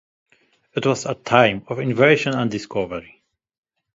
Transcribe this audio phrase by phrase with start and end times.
[0.73, 3.21] It was a time of invention and discovery.